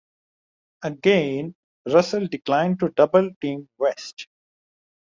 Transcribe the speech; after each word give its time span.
Again, 0.81 1.53
Russell 1.85 2.25
declined 2.25 2.79
to 2.79 2.89
double-team 2.89 3.69
West. 3.77 4.27